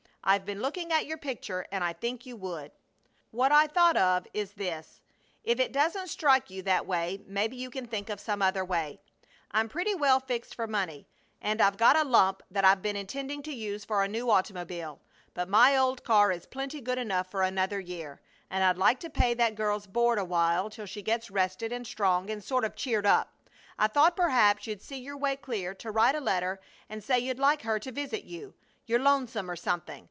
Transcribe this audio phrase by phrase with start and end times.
[0.23, 2.69] I've been looking at your picture and I think you would.
[3.31, 5.01] What I thought of is this
[5.43, 8.99] (if it doesn't strike you that way maybe you can think of some other way):
[9.49, 11.07] I'm pretty well fixed for money,
[11.41, 15.01] and I've got a lump that I've been intending to use for a new automobile;
[15.33, 18.21] but my old car is plenty good enough for another year,
[18.51, 22.29] and I'd like to pay that girl's board awhile till she gets rested and strong
[22.29, 23.33] and sort of cheered up.
[23.79, 27.39] I thought perhaps you'd see your way clear to write a letter and say you'd
[27.39, 28.53] like her to visit you
[28.85, 29.99] you're lonesome or Something.